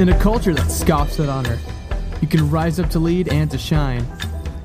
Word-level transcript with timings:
In 0.00 0.08
a 0.08 0.18
culture 0.18 0.52
that 0.52 0.72
scoffs 0.72 1.20
at 1.20 1.28
honor, 1.28 1.56
you 2.20 2.26
can 2.26 2.50
rise 2.50 2.80
up 2.80 2.90
to 2.90 2.98
lead 2.98 3.28
and 3.28 3.48
to 3.52 3.56
shine. 3.56 4.04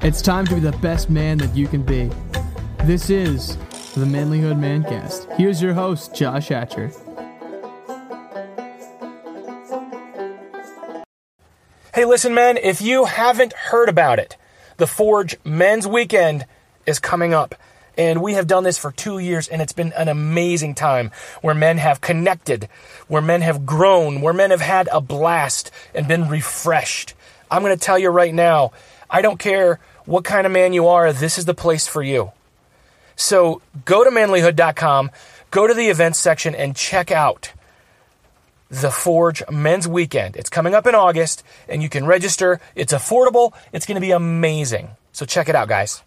It's 0.02 0.24
time 0.24 0.48
to 0.48 0.56
be 0.56 0.60
the 0.60 0.72
best 0.78 1.12
man 1.12 1.38
that 1.38 1.56
you 1.56 1.68
can 1.68 1.84
be. 1.84 2.10
This 2.86 3.12
is 3.12 3.56
the 3.94 4.06
Manlihood 4.06 4.58
Mancast. 4.58 5.32
Here's 5.38 5.62
your 5.62 5.76
host, 5.76 6.16
Josh 6.16 6.48
Hatcher. 6.48 6.92
Hey, 11.94 12.06
listen, 12.06 12.34
men, 12.34 12.58
if 12.58 12.82
you 12.82 13.06
haven't 13.06 13.54
heard 13.54 13.88
about 13.88 14.18
it, 14.18 14.36
the 14.78 14.88
Forge 14.88 15.38
Men's 15.44 15.86
Weekend 15.86 16.48
is 16.88 16.98
coming 16.98 17.36
up. 17.36 17.54
And 18.00 18.22
we 18.22 18.36
have 18.36 18.48
done 18.48 18.64
this 18.64 18.78
for 18.78 18.94
two 18.94 19.20
years, 19.20 19.50
and 19.50 19.62
it's 19.62 19.74
been 19.74 19.92
an 19.92 20.08
amazing 20.08 20.74
time 20.74 21.12
where 21.42 21.54
men 21.54 21.78
have 21.80 22.00
connected, 22.00 22.70
where 23.10 23.22
men 23.22 23.42
have 23.42 23.66
grown, 23.66 24.22
where 24.22 24.32
men 24.32 24.52
have 24.52 24.62
had 24.62 24.88
a 24.90 25.02
blast 25.02 25.70
and 25.94 26.08
been 26.08 26.30
refreshed. 26.30 27.14
I'm 27.52 27.62
going 27.62 27.78
to 27.78 27.86
tell 27.86 28.00
you 28.00 28.08
right 28.08 28.34
now, 28.34 28.72
I 29.10 29.22
don't 29.22 29.38
care 29.38 29.82
what 30.06 30.24
kind 30.24 30.48
of 30.48 30.54
man 30.54 30.72
you 30.72 30.88
are, 30.88 31.12
this 31.12 31.38
is 31.38 31.44
the 31.44 31.54
place 31.54 31.88
for 31.88 32.02
you. 32.02 32.32
So 33.18 33.62
go 33.84 34.06
to 34.06 34.12
manlihood.com, 34.12 35.12
go 35.52 35.68
to 35.68 35.74
the 35.74 35.90
events 35.90 36.20
section, 36.20 36.56
and 36.56 36.78
check 36.78 37.12
out 37.12 37.52
the 38.70 38.92
Forge 38.92 39.44
Men's 39.52 39.90
Weekend. 39.90 40.38
It's 40.38 40.50
coming 40.50 40.74
up 40.74 40.88
in 40.88 40.96
August, 40.96 41.44
and 41.68 41.84
you 41.84 41.90
can 41.90 42.06
register. 42.06 42.62
It's 42.76 42.94
affordable, 42.94 43.52
it's 43.74 43.86
going 43.86 43.96
to 43.96 44.02
be 44.02 44.12
amazing. 44.12 44.88
So 45.12 45.26
check 45.26 45.50
it 45.50 45.56
out, 45.56 45.68
guys. 45.68 46.02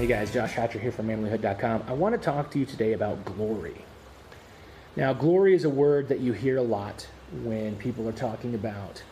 Hey 0.00 0.06
guys, 0.06 0.32
Josh 0.32 0.54
Hatcher 0.54 0.78
here 0.78 0.92
from 0.92 1.08
manlihood.com. 1.08 1.84
I 1.86 1.92
want 1.92 2.14
to 2.14 2.18
talk 2.18 2.50
to 2.52 2.58
you 2.58 2.64
today 2.64 2.94
about 2.94 3.22
glory. 3.26 3.84
Now, 4.96 5.12
glory 5.12 5.54
is 5.54 5.64
a 5.64 5.68
word 5.68 6.08
that 6.08 6.20
you 6.20 6.32
hear 6.32 6.56
a 6.56 6.62
lot 6.62 7.06
when 7.44 7.76
people 7.76 8.08
are 8.08 8.12
talking 8.12 8.54
about 8.54 9.02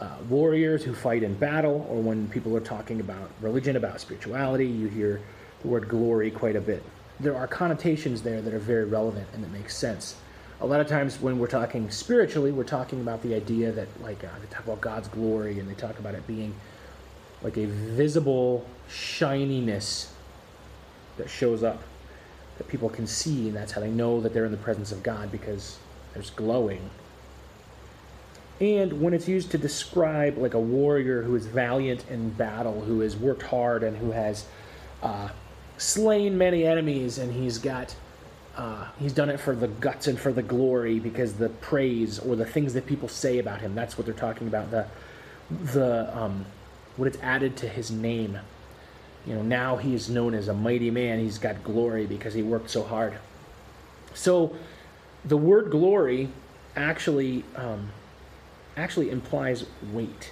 uh, 0.00 0.16
warriors 0.30 0.82
who 0.82 0.94
fight 0.94 1.22
in 1.22 1.34
battle, 1.34 1.86
or 1.90 2.00
when 2.00 2.26
people 2.28 2.56
are 2.56 2.60
talking 2.60 3.00
about 3.00 3.32
religion, 3.42 3.76
about 3.76 4.00
spirituality. 4.00 4.66
You 4.66 4.86
hear 4.86 5.20
the 5.60 5.68
word 5.68 5.90
glory 5.90 6.30
quite 6.30 6.56
a 6.56 6.60
bit. 6.62 6.82
There 7.20 7.36
are 7.36 7.46
connotations 7.46 8.22
there 8.22 8.40
that 8.40 8.54
are 8.54 8.58
very 8.58 8.86
relevant 8.86 9.28
and 9.34 9.44
that 9.44 9.52
make 9.52 9.68
sense. 9.68 10.16
A 10.62 10.66
lot 10.66 10.80
of 10.80 10.86
times, 10.88 11.20
when 11.20 11.38
we're 11.38 11.48
talking 11.48 11.90
spiritually, 11.90 12.50
we're 12.50 12.64
talking 12.64 13.02
about 13.02 13.20
the 13.20 13.34
idea 13.34 13.72
that, 13.72 13.88
like, 14.00 14.24
uh, 14.24 14.28
they 14.40 14.46
talk 14.46 14.64
about 14.64 14.80
God's 14.80 15.08
glory 15.08 15.60
and 15.60 15.68
they 15.68 15.74
talk 15.74 15.98
about 15.98 16.14
it 16.14 16.26
being 16.26 16.54
like 17.42 17.58
a 17.58 17.66
visible 17.66 18.66
shininess 18.88 20.13
that 21.16 21.30
shows 21.30 21.62
up 21.62 21.82
that 22.58 22.68
people 22.68 22.88
can 22.88 23.06
see, 23.06 23.48
and 23.48 23.56
that's 23.56 23.72
how 23.72 23.80
they 23.80 23.90
know 23.90 24.20
that 24.20 24.32
they're 24.32 24.44
in 24.44 24.52
the 24.52 24.58
presence 24.58 24.92
of 24.92 25.02
God 25.02 25.32
because 25.32 25.78
there's 26.12 26.30
glowing. 26.30 26.90
And 28.60 29.00
when 29.00 29.14
it's 29.14 29.26
used 29.26 29.50
to 29.50 29.58
describe 29.58 30.38
like 30.38 30.54
a 30.54 30.60
warrior 30.60 31.22
who 31.22 31.34
is 31.34 31.46
valiant 31.46 32.04
in 32.08 32.30
battle, 32.30 32.80
who 32.82 33.00
has 33.00 33.16
worked 33.16 33.42
hard, 33.42 33.82
and 33.82 33.96
who 33.96 34.12
has 34.12 34.46
uh, 35.02 35.28
slain 35.76 36.38
many 36.38 36.64
enemies, 36.64 37.18
and 37.18 37.32
he's 37.32 37.58
got 37.58 37.94
uh, 38.56 38.86
he's 39.00 39.12
done 39.12 39.28
it 39.28 39.40
for 39.40 39.56
the 39.56 39.66
guts 39.66 40.06
and 40.06 40.18
for 40.18 40.32
the 40.32 40.42
glory 40.42 41.00
because 41.00 41.34
the 41.34 41.48
praise 41.48 42.20
or 42.20 42.36
the 42.36 42.44
things 42.44 42.72
that 42.74 42.86
people 42.86 43.08
say 43.08 43.38
about 43.38 43.60
him. 43.60 43.74
That's 43.74 43.98
what 43.98 44.06
they're 44.06 44.14
talking 44.14 44.46
about. 44.46 44.70
The 44.70 44.86
the 45.72 46.16
um, 46.16 46.44
what 46.96 47.08
it's 47.08 47.18
added 47.20 47.56
to 47.58 47.68
his 47.68 47.90
name. 47.90 48.38
You 49.26 49.34
know, 49.34 49.42
now 49.42 49.76
he 49.76 49.94
is 49.94 50.10
known 50.10 50.34
as 50.34 50.48
a 50.48 50.54
mighty 50.54 50.90
man. 50.90 51.18
He's 51.18 51.38
got 51.38 51.64
glory 51.64 52.06
because 52.06 52.34
he 52.34 52.42
worked 52.42 52.70
so 52.70 52.82
hard. 52.82 53.14
So, 54.12 54.54
the 55.24 55.36
word 55.36 55.70
glory 55.70 56.28
actually 56.76 57.44
um, 57.56 57.90
actually 58.76 59.10
implies 59.10 59.64
weight, 59.92 60.30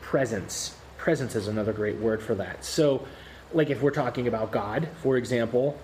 presence. 0.00 0.76
Presence 0.98 1.34
is 1.34 1.48
another 1.48 1.72
great 1.72 1.96
word 1.96 2.22
for 2.22 2.34
that. 2.34 2.64
So, 2.64 3.06
like 3.52 3.70
if 3.70 3.82
we're 3.82 3.90
talking 3.90 4.26
about 4.26 4.50
God, 4.50 4.88
for 5.02 5.16
example, 5.16 5.78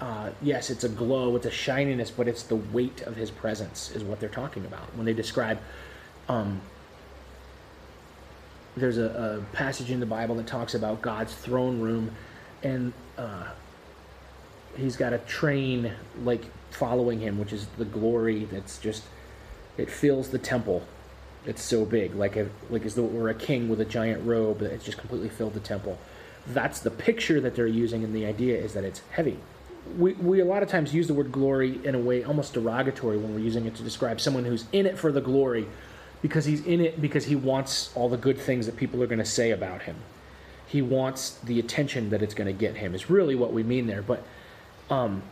uh, 0.00 0.30
yes, 0.42 0.70
it's 0.70 0.84
a 0.84 0.88
glow, 0.88 1.36
it's 1.36 1.46
a 1.46 1.50
shininess, 1.50 2.10
but 2.10 2.28
it's 2.28 2.42
the 2.44 2.56
weight 2.56 3.02
of 3.02 3.16
His 3.16 3.30
presence 3.30 3.90
is 3.92 4.04
what 4.04 4.20
they're 4.20 4.28
talking 4.28 4.64
about 4.64 4.94
when 4.96 5.06
they 5.06 5.12
describe 5.12 5.58
um, 6.28 6.60
there's 8.76 8.98
a, 8.98 9.40
a, 9.52 9.56
passage 9.56 9.90
in 9.90 10.00
the 10.00 10.06
Bible 10.06 10.34
that 10.36 10.46
talks 10.46 10.74
about 10.74 11.00
God's 11.00 11.34
throne 11.34 11.80
room, 11.80 12.10
and 12.62 12.92
uh, 13.16 13.48
he's 14.76 14.96
got 14.96 15.12
a 15.12 15.18
train 15.18 15.92
like 16.22 16.44
following 16.70 17.20
him, 17.20 17.38
which 17.38 17.52
is 17.52 17.66
the 17.78 17.84
glory 17.84 18.44
that's 18.46 18.78
just 18.78 19.04
it 19.76 19.90
fills 19.90 20.30
the 20.30 20.38
temple. 20.38 20.82
It's 21.46 21.62
so 21.62 21.84
big, 21.84 22.14
like 22.14 22.36
a, 22.36 22.48
like 22.70 22.84
as 22.84 22.94
though 22.94 23.04
it 23.04 23.12
were 23.12 23.28
a 23.28 23.34
king 23.34 23.68
with 23.68 23.80
a 23.80 23.84
giant 23.84 24.24
robe 24.24 24.60
that 24.60 24.72
it's 24.72 24.84
just 24.84 24.98
completely 24.98 25.28
filled 25.28 25.54
the 25.54 25.60
temple. 25.60 25.98
That's 26.46 26.80
the 26.80 26.90
picture 26.90 27.40
that 27.40 27.54
they're 27.54 27.66
using, 27.66 28.02
and 28.02 28.14
the 28.14 28.26
idea 28.26 28.58
is 28.58 28.74
that 28.74 28.84
it's 28.84 29.02
heavy. 29.10 29.38
We, 29.98 30.14
we 30.14 30.40
a 30.40 30.46
lot 30.46 30.62
of 30.62 30.70
times 30.70 30.94
use 30.94 31.06
the 31.06 31.14
word 31.14 31.30
glory 31.30 31.78
in 31.84 31.94
a 31.94 31.98
way 31.98 32.24
almost 32.24 32.54
derogatory 32.54 33.18
when 33.18 33.34
we're 33.34 33.40
using 33.40 33.66
it 33.66 33.74
to 33.74 33.82
describe 33.82 34.20
someone 34.20 34.46
who's 34.46 34.64
in 34.72 34.86
it 34.86 34.98
for 34.98 35.12
the 35.12 35.20
glory 35.20 35.66
because 36.24 36.46
he's 36.46 36.64
in 36.64 36.80
it 36.80 37.02
because 37.02 37.26
he 37.26 37.36
wants 37.36 37.92
all 37.94 38.08
the 38.08 38.16
good 38.16 38.38
things 38.38 38.64
that 38.64 38.78
people 38.78 39.02
are 39.02 39.06
going 39.06 39.18
to 39.18 39.26
say 39.26 39.50
about 39.50 39.82
him. 39.82 39.94
He 40.66 40.80
wants 40.80 41.32
the 41.44 41.60
attention 41.60 42.08
that 42.08 42.22
it's 42.22 42.32
going 42.32 42.46
to 42.46 42.58
get 42.58 42.76
him. 42.76 42.94
Is 42.94 43.10
really 43.10 43.34
what 43.34 43.52
we 43.52 43.62
mean 43.62 43.86
there. 43.86 44.00
But 44.00 44.22
um, 44.88 45.22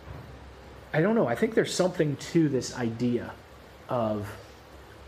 I 0.92 1.00
don't 1.00 1.14
know. 1.14 1.26
I 1.26 1.34
think 1.34 1.54
there's 1.54 1.72
something 1.72 2.16
to 2.32 2.46
this 2.50 2.76
idea 2.76 3.32
of 3.88 4.28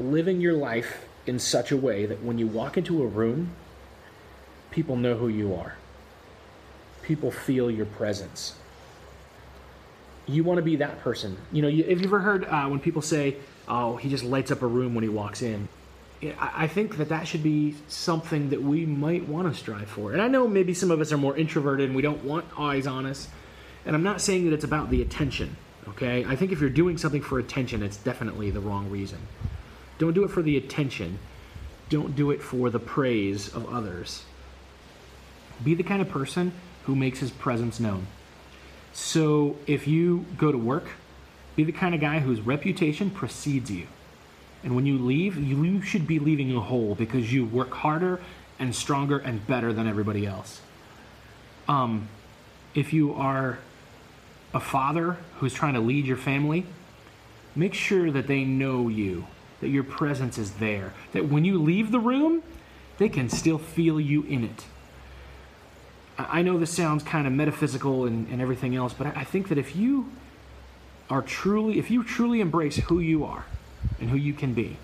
living 0.01 0.41
your 0.41 0.55
life 0.55 1.05
in 1.27 1.39
such 1.39 1.71
a 1.71 1.77
way 1.77 2.07
that 2.07 2.25
when 2.25 2.39
you 2.39 2.47
walk 2.47 2.79
into 2.79 3.03
a 3.03 3.07
room, 3.07 3.51
people 4.71 4.97
know 4.97 5.17
who 5.19 5.29
you 5.29 5.55
are. 5.55 5.77
People 7.03 7.31
feel 7.31 7.71
your 7.71 7.85
presence. 7.85 8.55
You 10.27 10.45
want 10.45 10.59
to 10.59 10.63
be 10.63 10.77
that 10.77 11.01
person. 11.01 11.37
You 11.53 11.63
know, 11.63 11.69
you, 11.69 11.85
have 11.85 12.01
you 12.01 12.07
ever 12.07 12.21
heard 12.21 12.45
uh, 12.45 12.67
when 12.67 12.81
people 12.81 13.03
say, 13.03 13.37
oh, 13.69 13.97
he 13.97 14.09
just 14.09 14.25
lights 14.25 14.51
up 14.51 14.63
a 14.63 14.67
room 14.67 14.95
when 14.95 15.03
he 15.03 15.09
walks 15.09 15.43
in. 15.43 15.69
I 16.39 16.69
think 16.69 16.97
that 16.97 17.11
that 17.11 17.29
should 17.29 17.43
be 17.43 17.75
something 17.89 18.49
that 18.51 18.63
we 18.63 18.87
might 18.87 19.29
want 19.29 19.53
to 19.53 19.59
strive 19.59 19.89
for. 19.89 20.13
And 20.13 20.23
I 20.23 20.29
know 20.29 20.49
maybe 20.49 20.73
some 20.73 20.91
of 20.91 21.01
us 21.01 21.13
are 21.13 21.19
more 21.19 21.37
introverted 21.37 21.87
and 21.87 21.97
we 21.97 22.01
don't 22.01 22.25
want 22.25 22.47
eyes 22.59 22.87
on 22.87 23.05
us. 23.05 23.29
And 23.85 23.95
I'm 23.95 24.03
not 24.03 24.23
saying 24.23 24.47
that 24.47 24.55
it's 24.55 24.65
about 24.65 24.89
the 24.89 25.03
attention, 25.03 25.57
okay? 25.89 26.25
I 26.25 26.35
think 26.35 26.51
if 26.51 26.61
you're 26.61 26.71
doing 26.71 26.97
something 26.97 27.21
for 27.21 27.39
attention, 27.39 27.83
it's 27.83 27.99
definitely 27.99 28.51
the 28.51 28.61
wrong 28.61 28.89
reason. 28.89 29.19
Don't 29.99 30.15
do 30.15 30.25
it 30.25 30.31
for 30.31 30.41
the 30.41 30.57
attention, 30.57 31.19
don't 31.91 32.17
do 32.17 32.31
it 32.31 32.43
for 32.43 32.71
the 32.71 32.79
praise 32.79 33.53
of 33.53 33.69
others. 33.73 34.25
Be 35.63 35.75
the 35.75 35.83
kind 35.83 36.01
of 36.01 36.09
person 36.09 36.53
who 36.85 36.97
makes 36.97 37.19
his 37.19 37.31
presence 37.31 37.79
known. 37.79 38.07
So 38.95 39.57
if 39.67 39.89
you 39.89 40.25
go 40.39 40.53
to 40.53 40.57
work, 40.57 40.87
be 41.57 41.65
the 41.65 41.73
kind 41.73 41.95
of 41.95 42.01
guy 42.01 42.21
whose 42.21 42.41
reputation 42.41 43.11
precedes 43.11 43.71
you. 43.71 43.89
And 44.63 44.75
when 44.75 44.87
you 44.87 44.99
leave, 44.99 45.37
you 45.37 45.83
should 45.83 46.07
be 46.07 46.21
leaving 46.21 46.57
a 46.57 46.61
hole 46.61 46.95
because 46.95 47.33
you 47.33 47.45
work 47.45 47.73
harder 47.73 48.21
and 48.59 48.75
stronger 48.75 49.19
and 49.19 49.45
better 49.47 49.73
than 49.73 49.89
everybody 49.89 50.25
else. 50.27 50.61
Um, 51.69 52.09
if 52.75 52.93
you 52.93 53.13
are 53.15 53.59
a 54.55 54.61
father 54.61 55.17
who's 55.39 55.53
trying 55.53 55.75
to 55.75 55.81
lead 55.81 56.07
your 56.07 56.17
family, 56.17 56.65
make 57.57 57.75
sure 57.75 58.13
that 58.13 58.29
they 58.29 58.45
know 58.45 58.89
you, 58.89 59.27
that 59.61 59.69
your 59.69 59.85
presence 59.85 60.39
is 60.39 60.53
there, 60.53 60.93
that 61.13 61.29
when 61.29 61.45
you 61.45 61.61
leave 61.61 61.91
the 61.91 62.01
room, 62.01 62.45
they 62.99 63.09
can 63.09 63.29
still 63.29 63.59
feel 63.59 64.01
you 64.01 64.23
in 64.23 64.45
it. 64.45 64.67
I 66.17 66.43
know 66.43 66.59
this 66.59 66.71
sounds 66.71 67.03
kind 67.03 67.27
of 67.27 67.33
metaphysical 67.33 68.07
and, 68.07 68.29
and 68.29 68.41
everything 68.41 68.77
else, 68.77 68.93
but 68.93 69.17
I 69.17 69.25
think 69.25 69.49
that 69.49 69.59
if 69.59 69.75
you 69.75 70.13
are 71.11 71.23
truly, 71.23 71.79
if 71.79 71.91
you 71.91 72.05
truly 72.05 72.41
embrace 72.41 72.77
who 72.77 73.01
you 73.01 73.25
are 73.25 73.45
and 74.01 74.11
who 74.11 74.17
you 74.17 74.33
can 74.33 74.55
be, 74.55 74.77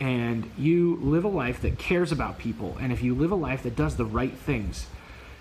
and 0.00 0.50
you 0.56 0.96
live 1.02 1.24
a 1.24 1.28
life 1.28 1.60
that 1.62 1.78
cares 1.78 2.12
about 2.12 2.38
people, 2.38 2.76
and 2.80 2.92
if 2.92 3.02
you 3.02 3.14
live 3.14 3.32
a 3.32 3.36
life 3.36 3.62
that 3.62 3.74
does 3.74 3.96
the 3.96 4.04
right 4.04 4.34
things, 4.34 4.86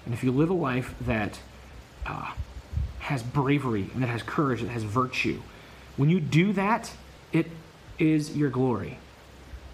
and 0.06 0.14
if 0.14 0.24
you 0.24 0.32
live 0.32 0.50
a 0.50 0.54
life 0.54 0.96
that 1.02 1.40
uh, 2.06 2.32
has 3.00 3.22
bravery 3.22 3.90
and 3.94 4.02
that 4.02 4.08
has 4.08 4.24
courage, 4.24 4.62
that 4.62 4.70
has 4.70 4.84
virtue, 4.84 5.42
when 5.98 6.10
you 6.10 6.20
do 6.20 6.54
that, 6.54 6.92
it 7.34 7.48
is 8.00 8.38
your 8.38 8.50
glory. 8.50 9.00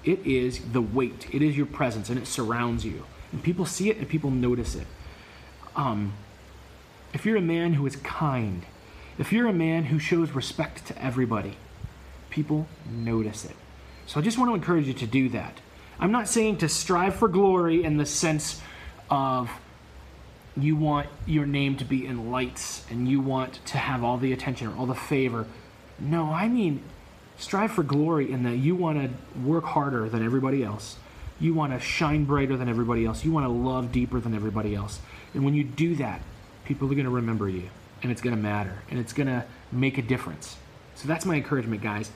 It 0.04 0.25
is 0.25 0.71
the 0.71 0.81
weight. 0.81 1.27
It 1.31 1.42
is 1.42 1.56
your 1.56 1.65
presence, 1.65 2.10
and 2.10 2.18
it 2.18 2.27
surrounds 2.27 2.83
you. 2.83 3.06
And 3.34 3.44
people 3.44 3.66
see 3.66 3.90
it, 3.90 3.98
and 3.98 4.08
people 4.08 4.32
notice 4.32 4.76
it. 4.76 4.88
Um, 5.76 6.14
if 7.14 7.26
you're 7.26 7.38
a 7.38 7.42
man 7.42 7.74
who 7.74 7.86
is 7.86 7.98
kind, 7.98 8.66
if 9.18 9.34
you're 9.34 9.48
a 9.48 9.54
man 9.54 9.86
who 9.86 10.00
shows 10.00 10.32
respect 10.32 10.86
to 10.88 11.04
everybody, 11.04 11.58
people 12.30 12.68
notice 12.90 13.44
it. 13.44 13.56
So 14.06 14.20
I 14.20 14.24
just 14.24 14.38
want 14.38 14.50
to 14.50 14.56
encourage 14.56 14.88
you 14.88 14.94
to 14.94 15.08
do 15.08 15.30
that. 15.30 15.60
I'm 16.00 16.12
not 16.12 16.28
saying 16.28 16.58
to 16.58 16.70
strive 16.70 17.16
for 17.16 17.28
glory 17.28 17.84
in 17.84 17.98
the 17.98 18.06
sense 18.06 18.62
of 19.10 19.50
you 20.56 20.76
want 20.76 21.08
your 21.26 21.46
name 21.46 21.78
to 21.78 21.86
be 21.86 22.06
in 22.06 22.32
lights 22.32 22.86
and 22.90 23.08
you 23.08 23.20
want 23.20 23.66
to 23.66 23.78
have 23.78 24.04
all 24.04 24.18
the 24.18 24.34
attention 24.34 24.68
or 24.68 24.76
all 24.76 24.86
the 24.86 24.96
favor. 24.96 25.48
No, 26.00 26.32
I 26.32 26.48
mean 26.48 26.84
strive 27.38 27.72
for 27.72 27.84
glory 27.84 28.32
in 28.32 28.44
that 28.44 28.58
you 28.58 28.76
want 28.76 29.02
to 29.02 29.40
work 29.40 29.64
harder 29.64 30.08
than 30.10 30.24
everybody 30.24 30.64
else. 30.64 30.98
You 31.44 31.54
want 31.54 31.74
to 31.74 31.80
shine 31.81 32.24
brighter 32.24 32.56
than 32.56 32.69
everybody 32.69 33.06
else. 33.06 33.25
You 33.25 33.34
want 33.34 33.45
to 33.45 33.51
love 33.51 33.92
deeper 33.92 34.22
than 34.22 34.34
everybody 34.34 34.74
else. 34.74 35.01
And 35.34 35.44
when 35.44 35.54
you 35.54 35.66
do 35.66 35.94
that, 35.98 36.22
people 36.63 36.90
are 36.90 36.95
going 36.95 37.04
to 37.04 37.12
remember 37.12 37.50
you 37.50 37.69
and 38.01 38.13
it's 38.13 38.22
going 38.22 38.34
to 38.34 38.42
matter 38.42 38.81
and 38.90 38.98
it's 38.98 39.12
going 39.12 39.28
to 39.28 39.44
make 39.69 39.98
a 39.98 40.01
difference. 40.01 40.56
So 40.95 41.06
that's 41.06 41.25
my 41.25 41.36
encouragement, 41.36 41.81
guys. 41.81 42.12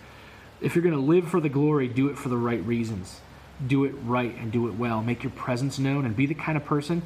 If 0.62 0.75
you're 0.75 0.81
going 0.81 0.95
to 0.95 1.01
live 1.01 1.27
for 1.27 1.41
the 1.41 1.50
glory, 1.50 1.89
do 1.89 2.07
it 2.07 2.18
for 2.18 2.29
the 2.29 2.38
right 2.38 2.63
reasons. 2.65 3.19
Do 3.68 3.83
it 3.83 3.95
right 4.06 4.33
and 4.35 4.50
do 4.50 4.69
it 4.69 4.75
well. 4.75 5.03
Make 5.03 5.24
your 5.24 5.33
presence 5.33 5.77
known 5.77 6.06
and 6.06 6.15
be 6.15 6.25
the 6.25 6.33
kind 6.33 6.57
of 6.57 6.63
person 6.63 7.01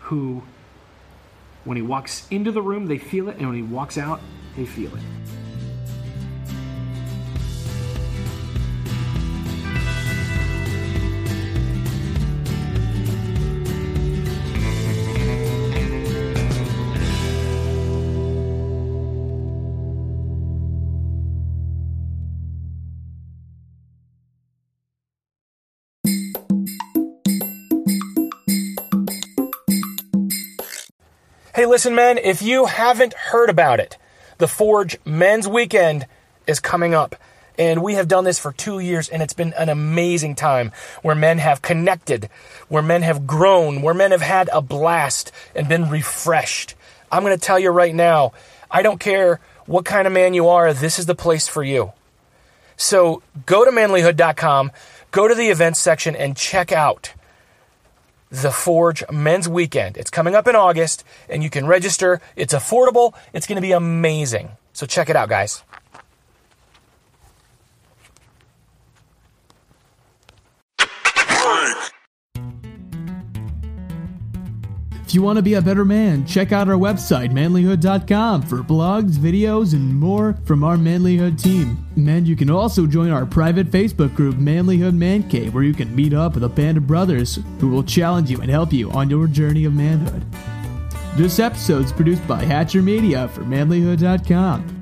who 0.00 0.44
when 1.64 1.76
he 1.76 1.82
walks 1.82 2.26
into 2.30 2.52
the 2.52 2.62
room, 2.62 2.86
they 2.86 2.96
feel 2.96 3.28
it, 3.28 3.36
and 3.36 3.46
when 3.48 3.56
he 3.56 3.62
walks 3.62 3.98
out, 3.98 4.20
they 4.56 4.64
feel 4.64 4.94
it. 4.96 5.02
Hey, 31.56 31.64
listen, 31.64 31.94
man, 31.94 32.18
if 32.18 32.42
you 32.42 32.66
haven't 32.66 33.14
heard 33.14 33.48
about 33.48 33.80
it, 33.80 33.96
the 34.36 34.46
Forge 34.46 34.98
Men's 35.06 35.48
Weekend 35.48 36.06
is 36.46 36.60
coming 36.60 36.92
up. 36.92 37.16
And 37.58 37.82
we 37.82 37.94
have 37.94 38.08
done 38.08 38.24
this 38.24 38.38
for 38.38 38.52
two 38.52 38.78
years, 38.78 39.08
and 39.08 39.22
it's 39.22 39.32
been 39.32 39.54
an 39.54 39.70
amazing 39.70 40.34
time 40.34 40.70
where 41.00 41.14
men 41.14 41.38
have 41.38 41.62
connected, 41.62 42.28
where 42.68 42.82
men 42.82 43.00
have 43.00 43.26
grown, 43.26 43.80
where 43.80 43.94
men 43.94 44.10
have 44.10 44.20
had 44.20 44.50
a 44.52 44.60
blast 44.60 45.32
and 45.54 45.66
been 45.66 45.88
refreshed. 45.88 46.74
I'm 47.10 47.22
going 47.22 47.34
to 47.34 47.40
tell 47.40 47.58
you 47.58 47.70
right 47.70 47.94
now, 47.94 48.32
I 48.70 48.82
don't 48.82 49.00
care 49.00 49.40
what 49.64 49.86
kind 49.86 50.06
of 50.06 50.12
man 50.12 50.34
you 50.34 50.48
are, 50.48 50.74
this 50.74 50.98
is 50.98 51.06
the 51.06 51.14
place 51.14 51.48
for 51.48 51.64
you. 51.64 51.94
So 52.76 53.22
go 53.46 53.64
to 53.64 53.70
manlihood.com, 53.70 54.72
go 55.10 55.26
to 55.26 55.34
the 55.34 55.48
events 55.48 55.80
section, 55.80 56.14
and 56.14 56.36
check 56.36 56.70
out 56.70 57.14
the 58.30 58.50
Forge 58.50 59.04
Men's 59.10 59.48
Weekend. 59.48 59.96
It's 59.96 60.10
coming 60.10 60.34
up 60.34 60.48
in 60.48 60.56
August, 60.56 61.04
and 61.28 61.42
you 61.42 61.50
can 61.50 61.66
register. 61.66 62.20
It's 62.34 62.54
affordable, 62.54 63.14
it's 63.32 63.46
going 63.46 63.56
to 63.56 63.62
be 63.62 63.72
amazing. 63.72 64.50
So 64.72 64.86
check 64.86 65.08
it 65.08 65.16
out, 65.16 65.28
guys. 65.28 65.62
You 75.16 75.22
want 75.22 75.38
to 75.38 75.42
be 75.42 75.54
a 75.54 75.62
better 75.62 75.86
man, 75.86 76.26
check 76.26 76.52
out 76.52 76.68
our 76.68 76.74
website, 76.74 77.32
manlihood.com, 77.32 78.42
for 78.42 78.58
blogs, 78.58 79.12
videos, 79.12 79.72
and 79.72 79.98
more 79.98 80.36
from 80.44 80.62
our 80.62 80.76
Manlihood 80.76 81.42
team. 81.42 81.86
And 81.96 82.28
you 82.28 82.36
can 82.36 82.50
also 82.50 82.86
join 82.86 83.08
our 83.08 83.24
private 83.24 83.70
Facebook 83.70 84.14
group, 84.14 84.34
Manlihood 84.34 84.92
Man 84.92 85.26
Cave, 85.30 85.54
where 85.54 85.62
you 85.62 85.72
can 85.72 85.96
meet 85.96 86.12
up 86.12 86.34
with 86.34 86.44
a 86.44 86.50
band 86.50 86.76
of 86.76 86.86
brothers 86.86 87.38
who 87.60 87.70
will 87.70 87.82
challenge 87.82 88.30
you 88.30 88.42
and 88.42 88.50
help 88.50 88.74
you 88.74 88.90
on 88.90 89.08
your 89.08 89.26
journey 89.26 89.64
of 89.64 89.72
manhood. 89.72 90.22
This 91.14 91.38
episode 91.38 91.86
is 91.86 91.92
produced 91.92 92.28
by 92.28 92.44
Hatcher 92.44 92.82
Media 92.82 93.26
for 93.28 93.40
manlihood.com. 93.40 94.74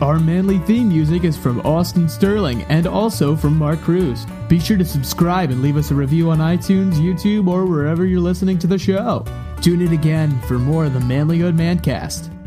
Our 0.00 0.18
manly 0.18 0.58
theme 0.58 0.88
music 0.88 1.22
is 1.22 1.36
from 1.36 1.60
Austin 1.60 2.08
Sterling 2.08 2.62
and 2.64 2.88
also 2.88 3.36
from 3.36 3.56
Mark 3.56 3.80
Cruz. 3.82 4.26
Be 4.48 4.58
sure 4.58 4.76
to 4.76 4.84
subscribe 4.84 5.52
and 5.52 5.62
leave 5.62 5.76
us 5.76 5.92
a 5.92 5.94
review 5.94 6.30
on 6.30 6.38
iTunes, 6.38 6.94
YouTube, 6.94 7.46
or 7.46 7.64
wherever 7.64 8.04
you're 8.04 8.18
listening 8.18 8.58
to 8.58 8.66
the 8.66 8.76
show. 8.76 9.24
Tune 9.60 9.80
in 9.80 9.92
again 9.92 10.40
for 10.42 10.58
more 10.58 10.84
of 10.84 10.94
the 10.94 11.00
Manly 11.00 11.38
Manlihood 11.38 11.56
Mancast. 11.56 12.37